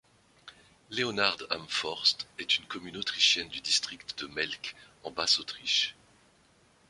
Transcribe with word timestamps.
Leonhard 0.89 1.43
am 1.51 1.67
Forst 1.67 2.25
est 2.39 2.57
une 2.57 2.65
commune 2.65 2.97
autrichienne 2.97 3.49
du 3.49 3.61
district 3.61 4.17
de 4.17 4.25
Melk 4.33 4.75
en 5.03 5.11
Basse-Autriche. 5.11 5.93